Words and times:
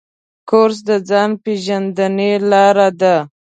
کورس 0.49 0.77
د 0.89 0.91
ځان 1.09 1.31
پېژندنې 1.43 2.31
لاره 2.51 2.89
ده. 3.01 3.15